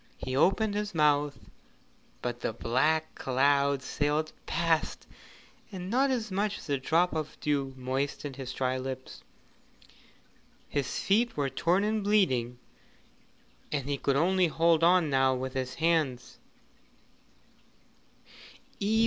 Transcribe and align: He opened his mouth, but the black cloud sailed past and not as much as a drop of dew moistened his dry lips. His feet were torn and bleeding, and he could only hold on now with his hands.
He 0.17 0.35
opened 0.35 0.73
his 0.73 0.95
mouth, 0.95 1.37
but 2.23 2.39
the 2.39 2.53
black 2.53 3.13
cloud 3.13 3.83
sailed 3.83 4.33
past 4.47 5.05
and 5.71 5.91
not 5.91 6.09
as 6.09 6.31
much 6.31 6.57
as 6.57 6.67
a 6.69 6.79
drop 6.79 7.13
of 7.13 7.39
dew 7.39 7.75
moistened 7.77 8.35
his 8.35 8.51
dry 8.51 8.79
lips. 8.79 9.21
His 10.67 10.97
feet 10.97 11.37
were 11.37 11.51
torn 11.51 11.83
and 11.83 12.03
bleeding, 12.03 12.57
and 13.71 13.87
he 13.87 13.97
could 13.99 14.15
only 14.15 14.47
hold 14.47 14.83
on 14.83 15.11
now 15.11 15.35
with 15.35 15.53
his 15.53 15.75
hands. 15.75 16.39